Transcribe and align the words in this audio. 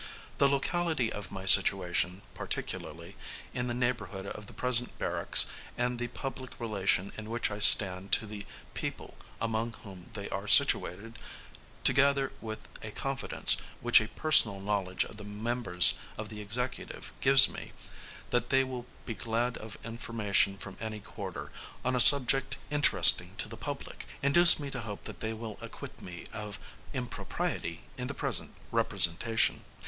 The 0.39 0.49
locality 0.49 1.13
of 1.13 1.31
my 1.31 1.45
situation, 1.45 2.23
particularly, 2.33 3.15
in 3.53 3.67
the 3.67 3.75
neighborhood 3.75 4.25
of 4.25 4.47
the 4.47 4.51
present 4.53 4.97
barracks, 4.97 5.45
and 5.77 5.99
the 5.99 6.07
public 6.07 6.59
relation 6.59 7.11
in 7.19 7.29
which 7.29 7.51
I 7.51 7.59
stand 7.59 8.11
to 8.13 8.25
the 8.25 8.43
people 8.73 9.15
among 9.39 9.73
whom 9.83 10.09
they 10.13 10.27
are 10.29 10.47
situated, 10.47 11.19
together 11.83 12.33
with 12.41 12.67
a 12.81 12.89
confidence, 12.89 13.57
which 13.79 14.01
a 14.01 14.07
personal 14.07 14.59
knowledge 14.59 15.05
of 15.05 15.17
the 15.17 15.23
members 15.23 15.93
of 16.17 16.29
the 16.29 16.41
Executive 16.41 17.13
gives 17.21 17.47
me, 17.47 17.71
that 18.31 18.49
they 18.49 18.63
Will 18.63 18.87
be 19.05 19.13
glad 19.13 19.55
of 19.55 19.77
information 19.83 20.57
from 20.57 20.77
any 20.81 20.99
quarter, 20.99 21.51
on 21.85 21.95
a 21.95 21.99
subject 21.99 22.57
interesting 22.71 23.35
to 23.35 23.47
the 23.47 23.55
public, 23.55 24.07
induce 24.23 24.59
me 24.59 24.71
to 24.71 24.79
hope 24.81 25.03
that 25.03 25.19
they 25.19 25.31
will 25.33 25.59
acquit 25.61 26.01
me 26.01 26.25
of 26.33 26.57
impropriety 26.91 27.83
in 27.99 28.07
the 28.07 28.15
present 28.15 28.55
representation. 28.71 29.63